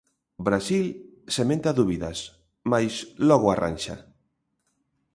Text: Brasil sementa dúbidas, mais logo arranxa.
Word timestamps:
Brasil 0.47 0.85
sementa 1.35 1.71
dúbidas, 1.79 2.19
mais 2.71 2.93
logo 3.27 3.47
arranxa. 3.49 3.95